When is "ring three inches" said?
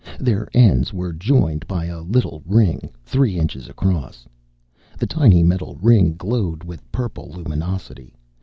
2.47-3.67